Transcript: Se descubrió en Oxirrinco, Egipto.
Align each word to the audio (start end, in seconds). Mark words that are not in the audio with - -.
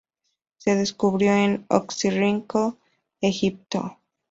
Se 0.57 0.75
descubrió 0.75 1.31
en 1.33 1.67
Oxirrinco, 1.69 2.79
Egipto. 3.19 3.99